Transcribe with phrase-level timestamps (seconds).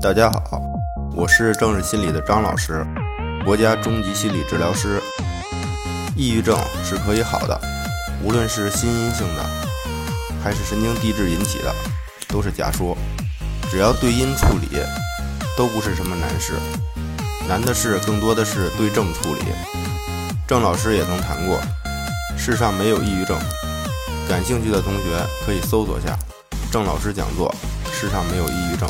[0.00, 0.62] 大家好，
[1.12, 2.86] 我是正视心理的张老师，
[3.44, 5.02] 国家中级心理治疗师。
[6.14, 7.60] 抑郁症是可以好的，
[8.22, 9.44] 无论是心因性的，
[10.42, 11.74] 还是神经递质引起的，
[12.28, 12.96] 都是假说。
[13.68, 14.68] 只要对因处理，
[15.56, 16.52] 都不是什么难事。
[17.48, 19.40] 难的是更多的是对症处理。
[20.46, 21.60] 郑老师也曾谈过，
[22.36, 23.36] 世上没有抑郁症。
[24.28, 26.16] 感兴趣的同学可以搜索下
[26.70, 27.52] 郑老师讲座。
[27.90, 28.88] 世上没有抑郁症。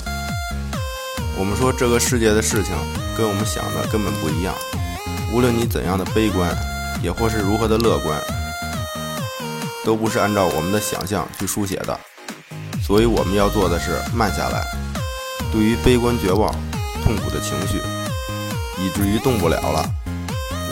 [1.38, 2.74] 我们说这个世界的事情
[3.16, 4.52] 跟我们想的根本不一样。
[5.32, 6.50] 无论你怎样的悲观，
[7.00, 8.20] 也或是如何的乐观，
[9.84, 11.96] 都不是按照我们的想象去书写的。
[12.82, 14.66] 所以我们要做的是慢下来。
[15.52, 16.52] 对于悲观、绝望、
[17.04, 17.78] 痛苦的情绪，
[18.82, 19.88] 以至于动不了了，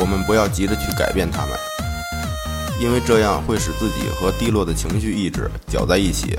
[0.01, 1.57] 我们不要急着去改变它们，
[2.81, 6.37] 因为这样会使自己和低落的情绪意志搅在一起。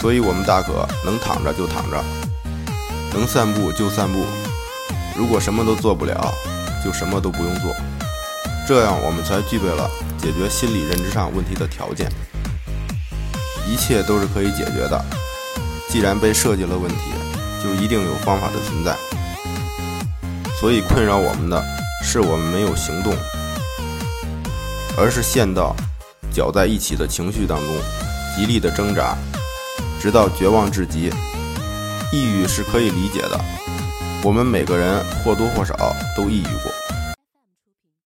[0.00, 2.02] 所以，我们大可能躺着就躺着，
[3.12, 4.24] 能散步就散步。
[5.16, 6.32] 如果什么都做不了，
[6.84, 7.74] 就什么都不用做。
[8.66, 12.10] 这样，我们才具备了解决心理认知上问题的条件。
[13.68, 15.04] 一切都是可以解决的。
[15.88, 16.98] 既然被设计了问题，
[17.62, 18.96] 就一定有方法的存在。
[20.60, 21.62] 所以，困扰我们的
[22.02, 23.12] 是我们没有行动，
[24.96, 25.74] 而是陷到
[26.32, 27.68] 搅在一起的情绪当中，
[28.36, 29.16] 极力的挣扎。
[30.00, 31.12] 直到绝望至极，
[32.12, 33.40] 抑郁是可以理解的。
[34.22, 35.74] 我们每个人或多或少
[36.16, 36.99] 都抑郁过。